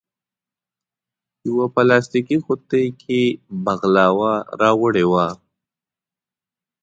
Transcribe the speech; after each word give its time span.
یوه 1.47 1.65
پلاستیکي 1.75 2.37
قوتۍ 2.45 2.85
کې 3.01 3.21
بغلاوه 3.65 4.33
راوړې 4.61 5.05
وه. 5.11 5.27